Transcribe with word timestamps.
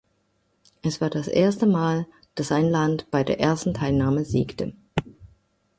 Es 0.81 0.99
war 0.99 1.11
das 1.11 1.27
erste 1.27 1.67
Mal, 1.67 2.07
dass 2.33 2.51
ein 2.51 2.65
Land 2.67 3.11
bei 3.11 3.23
der 3.23 3.39
ersten 3.39 3.75
Teilnahme 3.75 4.25
siegte. 4.25 4.73